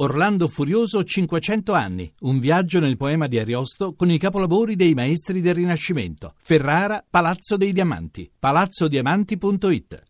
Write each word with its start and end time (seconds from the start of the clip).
Orlando 0.00 0.46
Furioso 0.46 1.02
500 1.02 1.72
anni, 1.72 2.12
un 2.20 2.38
viaggio 2.38 2.78
nel 2.78 2.96
poema 2.96 3.26
di 3.26 3.36
Ariosto 3.36 3.94
con 3.96 4.08
i 4.08 4.16
capolavori 4.16 4.76
dei 4.76 4.94
maestri 4.94 5.40
del 5.40 5.56
Rinascimento. 5.56 6.34
Ferrara, 6.40 7.04
Palazzo 7.08 7.56
dei 7.56 7.72
Diamanti, 7.72 8.30
palazzodiamanti.it. 8.38 10.02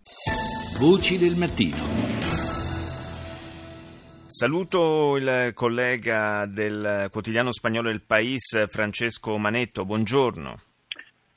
Voci 0.79 1.17
del 1.17 1.37
mattino. 1.37 1.77
Saluto 4.27 5.17
il 5.17 5.53
collega 5.55 6.45
del 6.45 7.09
quotidiano 7.11 7.51
spagnolo 7.51 7.89
El 7.89 8.03
País, 8.03 8.67
Francesco 8.69 9.39
Manetto, 9.39 9.87
buongiorno. 9.87 10.68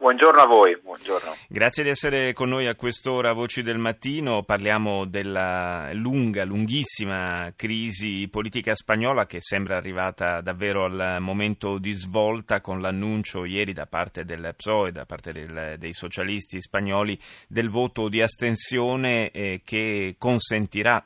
Buongiorno 0.02 0.42
a 0.42 0.48
voi, 0.48 0.76
buongiorno. 0.82 1.36
Grazie 1.48 1.84
di 1.84 1.90
essere 1.90 2.34
con 2.34 2.50
noi 2.50 2.66
a 2.66 2.74
quest'ora, 2.74 3.34
Voci 3.34 3.62
del 3.62 3.78
Mattino. 3.78 4.42
Parliamo 4.42 5.06
della 5.06 5.92
lunga, 5.94 6.44
lunghissima 6.44 7.54
crisi 7.56 8.28
politica 8.28 8.74
spagnola 8.74 9.28
che 9.28 9.38
sembra 9.42 9.78
arrivata 9.78 10.42
davvero 10.42 10.86
al 10.86 11.18
momento 11.20 11.78
di 11.78 11.94
svolta 11.94 12.62
con 12.62 12.82
l'annuncio 12.82 13.46
ieri 13.46 13.74
da 13.74 13.86
parte 13.86 14.26
del 14.26 14.56
PSOE, 14.58 14.92
da 14.92 15.06
parte 15.06 15.34
del, 15.34 15.76
dei 15.78 15.94
socialisti 15.94 16.60
spagnoli, 16.60 17.16
del 17.48 17.70
voto 17.70 18.10
di 18.10 18.24
astensione 18.24 19.30
eh, 19.30 19.62
che 19.64 20.16
consentirà 20.18 21.06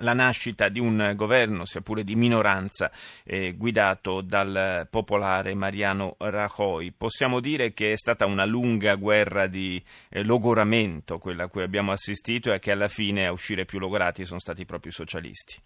la 0.00 0.12
nascita 0.12 0.68
di 0.68 0.80
un 0.80 1.12
governo, 1.14 1.64
sia 1.64 1.80
pure 1.80 2.02
di 2.02 2.14
minoranza, 2.16 2.90
eh, 3.24 3.54
guidato 3.56 4.20
dal 4.20 4.86
popolare 4.90 5.54
Mariano 5.54 6.16
Rajoy. 6.18 6.92
Possiamo 6.92 7.40
dire 7.40 7.72
che 7.72 7.92
è 7.92 7.96
stata 7.96 8.26
una 8.26 8.44
lunga 8.44 8.94
guerra 8.96 9.46
di 9.46 9.82
eh, 10.10 10.22
logoramento 10.24 11.18
quella 11.18 11.44
a 11.44 11.48
cui 11.48 11.62
abbiamo 11.62 11.92
assistito 11.92 12.52
e 12.52 12.58
che 12.58 12.72
alla 12.72 12.88
fine 12.88 13.26
a 13.26 13.32
uscire 13.32 13.64
più 13.64 13.78
logorati 13.78 14.24
sono 14.24 14.40
stati 14.40 14.64
proprio 14.64 14.90
i 14.90 14.94
socialisti. 14.94 15.60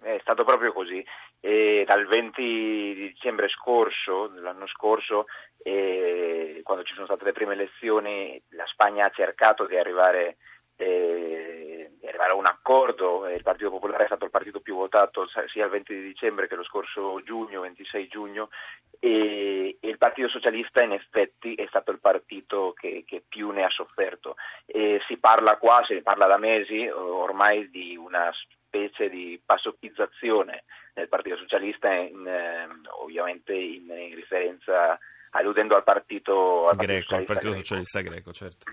È 0.00 0.18
stato 0.20 0.44
proprio 0.44 0.72
così. 0.72 1.04
E 1.40 1.84
dal 1.86 2.06
20 2.06 2.42
di 2.42 3.08
dicembre 3.08 3.48
scorso, 3.48 4.28
dell'anno 4.28 4.66
scorso, 4.66 5.26
eh, 5.58 6.60
quando 6.62 6.84
ci 6.84 6.94
sono 6.94 7.06
state 7.06 7.24
le 7.24 7.32
prime 7.32 7.54
elezioni, 7.54 8.40
la 8.50 8.66
Spagna 8.66 9.06
ha 9.06 9.10
cercato 9.10 9.66
di 9.66 9.76
arrivare 9.76 10.36
arrivare 12.16 12.32
a 12.32 12.34
un 12.34 12.46
accordo, 12.46 13.28
il 13.28 13.42
Partito 13.42 13.70
Popolare 13.70 14.04
è 14.04 14.06
stato 14.06 14.24
il 14.24 14.30
partito 14.30 14.60
più 14.60 14.74
votato 14.74 15.28
sia 15.52 15.64
il 15.64 15.70
20 15.70 15.94
di 15.94 16.02
dicembre 16.02 16.48
che 16.48 16.54
lo 16.54 16.64
scorso 16.64 17.20
giugno, 17.22 17.60
26 17.60 18.08
giugno, 18.08 18.48
e, 18.98 19.76
il 19.80 19.98
Partito 19.98 20.28
Socialista 20.28 20.82
in 20.82 20.92
effetti 20.92 21.54
è 21.54 21.66
stato 21.68 21.90
il 21.90 22.00
partito 22.00 22.72
che, 22.76 23.04
che 23.06 23.22
più 23.26 23.50
ne 23.50 23.64
ha 23.64 23.70
sofferto. 23.70 24.36
E 24.64 25.00
si 25.06 25.18
parla 25.18 25.58
qua, 25.58 25.84
si 25.86 26.00
parla 26.00 26.26
da 26.26 26.38
mesi 26.38 26.88
ormai 26.88 27.70
di 27.70 27.96
una 27.96 28.32
specie 28.32 29.08
di 29.10 29.40
passochizzazione 29.44 30.64
del 30.94 31.08
Partito 31.08 31.36
Socialista, 31.36 31.92
in, 31.92 32.26
eh, 32.26 32.66
ovviamente 33.02 33.52
in, 33.52 33.90
in, 33.90 34.14
riferenza 34.14 34.98
alludendo 35.30 35.76
al 35.76 35.84
partito, 35.84 36.68
al 36.68 36.76
greco, 36.76 37.08
partito, 37.08 37.32
Partito 37.32 37.54
Socialista 37.56 38.00
greco, 38.00 38.32
certo. 38.32 38.72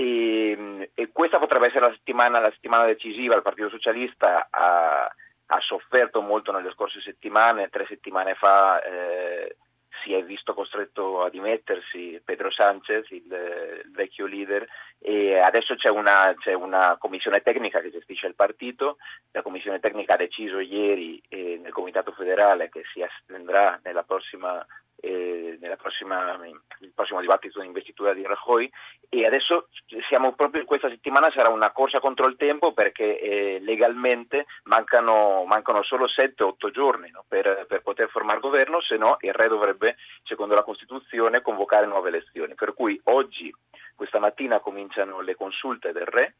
E, 0.00 0.92
e, 0.94 1.10
questa 1.10 1.40
potrebbe 1.40 1.66
essere 1.66 1.88
la 1.88 1.92
settimana, 1.92 2.38
la 2.38 2.52
settimana 2.52 2.84
decisiva. 2.84 3.34
Il 3.34 3.42
Partito 3.42 3.68
Socialista 3.68 4.46
ha, 4.48 5.12
ha, 5.46 5.58
sofferto 5.58 6.20
molto 6.20 6.52
nelle 6.52 6.70
scorse 6.70 7.00
settimane. 7.00 7.68
Tre 7.68 7.84
settimane 7.88 8.34
fa 8.34 8.80
eh, 8.80 9.56
si 10.04 10.12
è 10.12 10.22
visto 10.22 10.54
costretto 10.54 11.24
a 11.24 11.30
dimettersi 11.30 12.22
Pedro 12.24 12.48
Sanchez, 12.52 13.10
il, 13.10 13.24
il 13.24 13.90
vecchio 13.90 14.26
leader, 14.26 14.64
e 15.00 15.36
adesso 15.36 15.74
c'è 15.74 15.88
una, 15.88 16.32
c'è 16.38 16.52
una, 16.52 16.96
commissione 16.96 17.42
tecnica 17.42 17.80
che 17.80 17.90
gestisce 17.90 18.28
il 18.28 18.36
partito. 18.36 18.98
La 19.32 19.42
commissione 19.42 19.80
tecnica 19.80 20.14
ha 20.14 20.16
deciso 20.16 20.60
ieri 20.60 21.20
eh, 21.28 21.58
nel 21.60 21.72
Comitato 21.72 22.12
federale 22.12 22.68
che 22.68 22.84
si 22.92 23.02
astenderà 23.02 23.80
nella 23.82 24.04
prossima 24.04 24.64
eh, 25.00 25.58
prossima, 25.78 26.36
nel 26.36 26.92
prossimo 26.94 27.20
dibattito 27.20 27.60
di 27.60 27.66
investitura 27.66 28.12
di 28.12 28.24
Rajoy 28.24 28.70
e 29.08 29.26
adesso 29.26 29.68
siamo 30.08 30.34
proprio 30.34 30.60
in 30.60 30.66
questa 30.66 30.88
settimana 30.88 31.30
sarà 31.30 31.48
una 31.48 31.70
corsa 31.70 32.00
contro 32.00 32.26
il 32.26 32.36
tempo 32.36 32.72
perché 32.72 33.18
eh, 33.18 33.58
legalmente 33.60 34.46
mancano, 34.64 35.44
mancano 35.44 35.82
solo 35.82 36.06
7-8 36.06 36.70
giorni 36.70 37.10
no, 37.10 37.24
per, 37.26 37.64
per, 37.66 37.82
poter 37.82 38.08
formare 38.08 38.40
governo, 38.40 38.80
se 38.80 38.96
no 38.96 39.16
il 39.20 39.32
re 39.32 39.48
dovrebbe, 39.48 39.96
secondo 40.24 40.54
la 40.54 40.62
Costituzione, 40.62 41.42
convocare 41.42 41.86
nuove 41.86 42.08
elezioni. 42.08 42.54
Per 42.54 42.74
cui 42.74 43.00
oggi, 43.04 43.54
questa 43.94 44.18
mattina, 44.18 44.60
cominciano 44.60 45.20
le 45.20 45.34
consulte 45.34 45.92
del 45.92 46.06
re, 46.06 46.34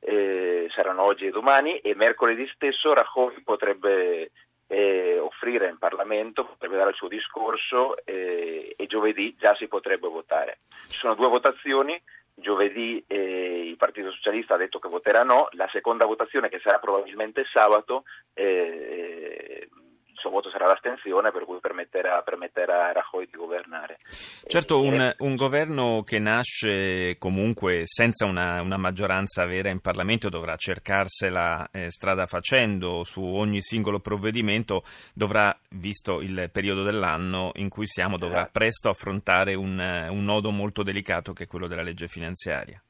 eh, 0.00 0.66
saranno 0.70 1.02
oggi 1.02 1.26
e 1.26 1.30
domani 1.30 1.78
e 1.78 1.94
mercoledì 1.94 2.46
stesso 2.54 2.92
Rajoy 2.92 3.42
potrebbe 3.42 4.30
eh, 4.66 5.18
offrire 5.18 5.68
in 5.68 5.78
Parlamento, 5.78 6.44
potrebbe 6.44 6.76
dare 6.76 6.90
il 6.90 6.96
suo 6.96 7.08
discorso 7.08 7.96
eh, 8.04 8.74
e 8.76 8.86
giovedì 8.86 9.34
già 9.38 9.54
si 9.54 9.68
potrebbe 9.68 10.08
votare. 10.08 10.60
Ci 10.88 10.98
sono 10.98 11.14
due 11.14 11.28
votazioni, 11.28 12.00
giovedì 12.34 13.02
eh, 13.06 13.68
il 13.68 13.76
Partito 13.76 14.10
Socialista 14.10 14.54
ha 14.54 14.58
detto 14.58 14.78
che 14.78 14.88
voterà 14.88 15.22
no, 15.22 15.48
la 15.52 15.68
seconda 15.70 16.04
votazione 16.04 16.48
che 16.48 16.60
sarà 16.60 16.78
probabilmente 16.78 17.44
sabato 17.52 18.04
suo 20.24 20.30
voto 20.30 20.48
sarà 20.48 20.66
l'astensione, 20.66 21.30
per 21.30 21.44
cui 21.44 21.58
permetterà, 21.60 22.22
permetterà 22.22 22.88
a 22.88 22.92
Rajoy 22.92 23.26
di 23.26 23.36
governare. 23.36 23.98
Certo, 24.46 24.80
un, 24.80 25.00
eh, 25.00 25.14
un, 25.18 25.36
governo 25.36 26.02
che 26.02 26.18
nasce 26.18 27.16
comunque 27.18 27.82
senza 27.84 28.24
una, 28.24 28.62
una, 28.62 28.78
maggioranza 28.78 29.44
vera 29.44 29.68
in 29.68 29.80
Parlamento 29.80 30.30
dovrà 30.30 30.56
cercarsela 30.56 31.68
eh, 31.70 31.90
strada 31.90 32.26
facendo 32.26 33.04
su 33.04 33.22
ogni 33.22 33.60
singolo 33.60 34.00
provvedimento, 34.00 34.84
dovrà, 35.12 35.54
visto 35.70 36.20
il 36.20 36.48
periodo 36.50 36.82
dell'anno 36.82 37.50
in 37.56 37.68
cui 37.68 37.86
siamo, 37.86 38.16
dovrà 38.16 38.42
esatto. 38.42 38.58
presto 38.58 38.88
affrontare 38.88 39.54
un, 39.54 39.78
un 40.08 40.24
nodo 40.24 40.50
molto 40.50 40.82
delicato 40.82 41.32
che 41.32 41.44
è 41.44 41.46
quello 41.46 41.66
della 41.66 41.82
legge 41.82 42.08
finanziaria. 42.08 42.80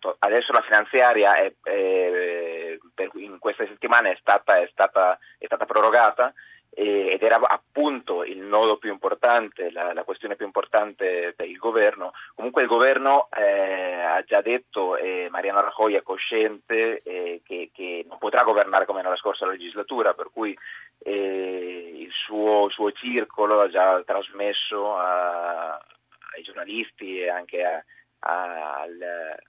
Esatto, 0.00 0.16
adesso 0.20 0.52
la 0.52 0.62
finanziaria 0.62 1.36
è, 1.36 1.52
è 1.62 2.78
in 3.14 3.38
queste 3.38 3.66
settimane 3.66 4.12
è 4.12 4.16
stata, 4.18 4.58
è 4.58 4.66
stata, 4.72 5.18
stata 5.38 5.66
prorogata 5.66 6.32
ed 6.72 7.20
era 7.22 7.36
appunto 7.36 8.24
il 8.24 8.38
nodo 8.38 8.78
più 8.78 8.90
importante, 8.90 9.70
la, 9.72 9.92
la, 9.92 10.04
questione 10.04 10.36
più 10.36 10.46
importante 10.46 11.34
per 11.36 11.46
il 11.46 11.58
governo. 11.58 12.12
Comunque 12.34 12.62
il 12.62 12.68
governo 12.68 13.28
eh, 13.36 14.00
ha 14.00 14.22
già 14.22 14.40
detto, 14.40 14.96
e 14.96 15.28
Mariano 15.30 15.60
Rajoy 15.60 15.94
è 15.94 16.02
cosciente, 16.02 17.02
eh, 17.02 17.42
che, 17.44 17.70
che, 17.74 18.06
non 18.08 18.16
potrà 18.18 18.44
governare 18.44 18.86
come 18.86 19.02
nella 19.02 19.16
scorsa 19.16 19.46
legislatura, 19.46 20.14
per 20.14 20.30
cui 20.32 20.56
eh, 21.02 21.92
il 21.96 22.10
suo, 22.12 22.70
suo, 22.70 22.92
circolo 22.92 23.60
ha 23.60 23.68
già 23.68 24.00
trasmesso 24.06 24.96
a, 24.96 25.72
ai 25.72 26.42
giornalisti 26.42 27.20
e 27.20 27.28
anche 27.28 27.64
a, 27.64 27.84
al, 28.20 29.00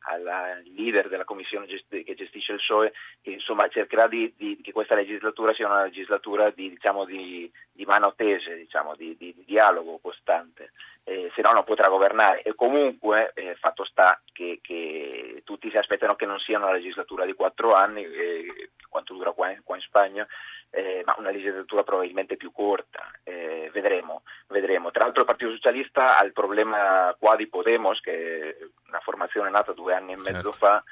al, 0.04 0.64
leader 0.76 1.09
della 1.09 1.26
commissione 1.26 1.66
gest- 1.66 2.04
che 2.04 2.16
gestisce 2.16 2.54
il 2.54 2.59
PSOE 2.59 2.94
che 3.22 3.32
insomma 3.32 3.68
cercherà 3.68 4.08
di, 4.08 4.34
di, 4.38 4.59
che 4.62 4.72
questa 4.72 4.96
legislatura 4.96 5.54
sia 5.54 5.66
una 5.66 5.84
legislatura 5.84 6.50
di, 6.52 6.70
diciamo, 6.70 7.06
di, 7.06 7.52
di 7.72 7.86
mano 7.86 8.14
tese, 8.16 8.56
diciamo, 8.56 8.96
di, 8.96 9.16
dialogo 9.46 10.00
costante, 10.00 10.72
eh, 11.04 11.32
se 11.36 11.42
no 11.42 11.52
non 11.52 11.64
potrà 11.64 11.90
governare. 11.90 12.42
E 12.44 12.56
comunque 12.56 13.32
eh, 13.36 13.56
fatto 13.56 13.84
sta 13.84 14.20
che, 14.32 14.59
che, 14.62 15.42
tutti 15.44 15.70
si 15.70 15.78
aspettano 15.78 16.16
che 16.16 16.26
non 16.26 16.40
sia 16.40 16.58
una 16.58 16.72
legislatura 16.72 17.26
di 17.26 17.34
quattro 17.34 17.74
anni, 17.74 18.03
eh, 18.03 18.72
quanto 18.90 19.14
dura 19.14 19.32
qua 19.32 19.52
in, 19.52 19.62
qua 19.64 19.76
in 19.76 19.82
Spagna, 19.82 20.28
eh, 20.72 21.02
ma 21.06 21.16
una 21.18 21.32
legislatura 21.32 21.84
probabilmente 21.84 22.38
più 22.38 22.52
corta, 22.52 23.12
eh, 23.24 23.70
vedremo, 23.74 24.24
vedremo. 24.48 24.90
Tra 24.92 25.03
l'altro 25.03 25.22
il 25.22 25.28
Partito 25.28 25.52
Socialista 25.52 26.18
ha 26.18 26.24
il 26.24 26.32
problema 26.32 27.16
qua 27.20 27.36
di 27.36 27.48
Podemos, 27.48 28.00
che 28.00 28.60
una 28.88 28.99
formazione 28.99 29.49
nata 29.49 29.73
due 29.73 29.94
anni 29.94 30.13
e 30.13 30.17
mezzo 30.17 30.51
certo. 30.51 30.51
fa, 30.51 30.83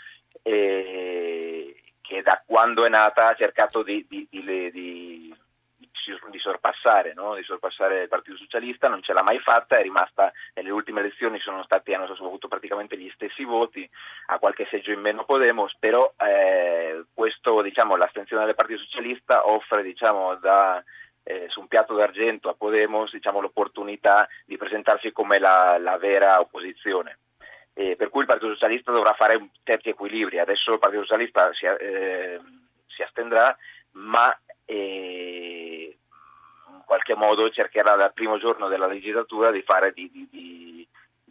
eh, 0.44 1.75
che 2.02 2.22
da 2.22 2.41
quando 2.46 2.85
è 2.85 2.90
nata 2.90 3.30
ha 3.30 3.35
cercato 3.35 3.84
di, 3.84 4.06
di, 4.07 4.28
di, 4.30 4.72
di 4.72 5.36
di 6.30 6.39
sorpassare, 6.39 7.13
no? 7.13 7.36
di 7.36 7.44
sorpassare 7.44 8.04
il 8.04 8.07
Partito 8.07 8.38
Socialista, 8.38 8.88
non 8.88 9.04
ce 9.04 9.13
l'ha 9.13 9.21
mai 9.21 9.39
fatta, 9.39 9.77
è 9.77 9.81
rimasta 9.81 10.31
nelle 10.56 10.71
ultime 10.71 11.01
elezioni 11.01 11.39
sono 11.39 11.63
stati, 11.63 11.94
hanno 11.94 12.06
avuto 12.06 12.48
praticamente 12.48 12.98
gli 12.98 13.12
stessi 13.13 13.44
voti, 13.44 13.88
a 14.27 14.39
qualche 14.39 14.68
seggio 14.69 14.92
in 14.92 15.01
meno 15.01 15.25
Podemos, 15.25 15.75
però 15.77 16.12
eh, 16.18 17.06
questo, 17.13 17.62
diciamo, 17.62 17.95
l'astensione 17.95 18.45
del 18.45 18.56
Partito 18.56 18.81
Socialista 18.81 19.48
offre 19.48 19.83
diciamo, 19.83 20.36
da, 20.36 20.83
eh, 21.24 21.45
su 21.50 21.60
un 21.60 21.68
piatto 21.68 21.95
d'argento 21.95 22.50
a 22.50 22.56
Podemos 22.56 23.12
diciamo, 23.12 23.39
l'opportunità 23.39 24.27
di 24.45 24.57
presentarsi 24.57 25.12
come 25.12 25.39
la, 25.39 25.77
la 25.77 25.98
vera 25.98 26.39
opposizione. 26.39 27.19
Eh, 27.80 27.96
per 27.96 28.10
cui 28.10 28.20
il 28.20 28.28
Partito 28.28 28.52
Socialista 28.52 28.92
dovrà 28.92 29.14
fare 29.14 29.52
certi 29.64 29.88
equilibri. 29.88 30.38
Adesso 30.38 30.74
il 30.74 30.80
Partito 30.80 31.04
Socialista 31.04 31.50
si, 31.54 31.66
eh, 31.66 32.38
si 32.88 33.02
astendrà, 33.02 33.56
ma 33.92 34.38
eh, 34.66 35.98
in 36.68 36.81
qualche 36.84 37.16
modo 37.16 37.50
cercherà 37.50 37.96
dal 37.96 38.12
primo 38.12 38.38
giorno 38.38 38.68
della 38.68 38.86
legislatura 38.86 39.50
di 39.52 39.62
fare 39.62 39.94
di, 39.94 40.10
di, 40.12 40.28
di, 40.30 40.59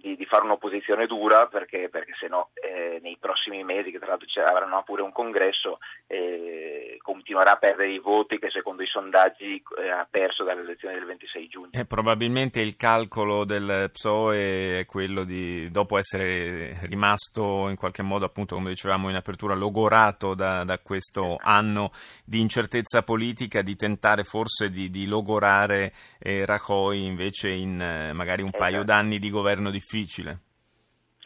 di, 0.08 0.16
di 0.16 0.24
fare 0.24 0.44
un'opposizione 0.44 1.06
dura 1.06 1.46
perché, 1.46 1.88
perché 1.90 2.12
se 2.18 2.28
no 2.28 2.50
eh, 2.54 2.98
nei 3.02 3.16
prossimi 3.20 3.62
mesi, 3.64 3.90
che 3.90 3.98
tra 3.98 4.08
l'altro 4.08 4.26
avranno 4.42 4.82
pure 4.84 5.02
un 5.02 5.12
congresso, 5.12 5.78
eh, 6.06 6.96
continuerà 7.02 7.52
a 7.52 7.56
perdere 7.56 7.90
i 7.90 7.98
voti 7.98 8.38
che 8.38 8.50
secondo 8.50 8.82
i 8.82 8.86
sondaggi 8.86 9.62
eh, 9.78 9.90
ha 9.90 10.06
perso 10.08 10.44
dalle 10.44 10.62
elezioni 10.62 10.94
del 10.94 11.04
26 11.04 11.48
giugno. 11.48 11.68
E 11.72 11.84
probabilmente 11.84 12.60
il 12.60 12.76
calcolo 12.76 13.44
del 13.44 13.90
PSOE 13.92 14.80
è 14.80 14.86
quello 14.86 15.24
di, 15.24 15.70
dopo 15.70 15.98
essere 15.98 16.78
rimasto 16.82 17.68
in 17.68 17.76
qualche 17.76 18.02
modo, 18.02 18.24
appunto 18.24 18.54
come 18.54 18.70
dicevamo 18.70 19.08
in 19.10 19.16
apertura, 19.16 19.54
logorato 19.54 20.34
da, 20.34 20.64
da 20.64 20.78
questo 20.78 21.36
anno 21.40 21.90
di 22.24 22.40
incertezza 22.40 23.02
politica, 23.02 23.62
di 23.62 23.76
tentare 23.76 24.24
forse 24.24 24.70
di, 24.70 24.90
di 24.90 25.06
logorare 25.06 25.92
eh, 26.18 26.44
Rajoy 26.44 27.04
invece 27.04 27.50
in 27.50 27.80
eh, 27.80 28.12
magari 28.12 28.42
un 28.42 28.48
esatto. 28.48 28.62
paio 28.62 28.84
d'anni 28.84 29.18
di 29.18 29.30
governo 29.30 29.70
difficile. 29.70 29.97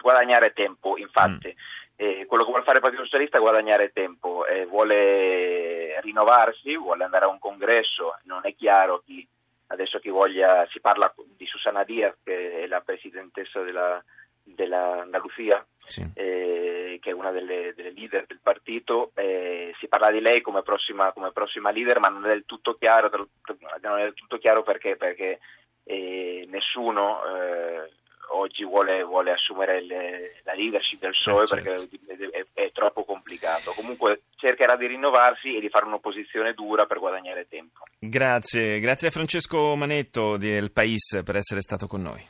Guadagnare 0.01 0.53
tempo, 0.53 0.97
infatti. 0.97 1.49
Mm. 1.49 1.81
Eh, 1.97 2.27
quello 2.27 2.43
che 2.43 2.51
vuole 2.51 2.65
fare 2.65 2.79
il 2.79 2.83
Partito 2.83 3.05
Socialista 3.05 3.37
è 3.37 3.41
guadagnare 3.41 3.93
tempo, 3.93 4.45
eh, 4.47 4.67
vuole 4.67 6.01
rinnovarsi, 6.01 6.77
vuole 6.77 7.05
andare 7.05 7.27
a 7.27 7.29
un 7.29 7.39
congresso, 7.39 8.19
non 8.25 8.41
è 8.43 8.57
chiaro 8.57 9.03
chi, 9.05 9.27
adesso 9.69 10.01
chi 10.01 10.09
voglia, 10.09 10.67
si 10.71 10.81
parla 10.81 11.13
di 11.37 11.47
Susana 11.47 11.85
Diaz 11.85 12.17
che 12.25 12.63
è 12.63 12.67
la 12.67 12.81
presidentessa 12.81 13.61
della, 13.61 14.03
della 14.43 15.03
Andalusia, 15.03 15.65
sì. 15.85 16.05
eh, 16.15 16.99
che 17.01 17.11
è 17.11 17.13
una 17.13 17.31
delle, 17.31 17.73
delle, 17.77 17.93
leader 17.93 18.27
del 18.27 18.41
partito, 18.43 19.13
si 19.15 19.87
parla 19.89 20.11
di 20.11 20.21
lei 20.21 20.41
come 20.41 20.63
prossima, 20.63 21.13
come 21.13 21.31
prossima, 21.31 21.71
leader, 21.71 22.01
ma 22.01 22.09
non 22.09 22.25
è 22.25 22.29
del 22.29 22.45
tutto 22.47 22.75
chiaro, 22.75 23.11
non 23.81 23.99
è 23.99 24.03
del 24.03 24.15
tutto 24.15 24.39
chiaro 24.39 24.63
perché, 24.63 24.97
perché 24.97 25.39
eh, 25.85 26.47
nessuno 26.49 27.21
eh, 27.25 27.91
oggi 28.35 28.65
vuole, 28.65 29.03
vuole 29.03 29.33
assumere 29.33 29.85
le, 29.85 30.41
la 30.45 30.55
leadership 30.55 31.01
del 31.01 31.11
PSOE 31.11 31.43
eh, 31.43 31.47
certo. 31.47 31.87
perché 32.09 32.43
è, 32.55 32.63
è, 32.65 32.73
troppo 32.73 33.05
complicato. 33.05 33.73
Comunque 33.73 34.23
cercherà 34.37 34.77
di 34.77 34.87
rinnovarsi 34.87 35.57
e 35.57 35.61
di 35.61 35.69
fare 35.69 35.87
un'opposizione 35.87 36.55
dura 36.55 36.87
per 36.87 36.99
guadagnare 36.99 37.47
tempo. 37.49 37.81
Grazie, 37.99 38.81
grazie 38.81 39.09
a 39.09 39.11
Francesco 39.11 39.75
Manetto 39.77 40.37
del 40.37 40.73
Pais 40.73 41.23
per 41.25 41.37
essere 41.37 41.61
stato 41.61 41.87
con 41.87 42.03
noi. 42.03 42.25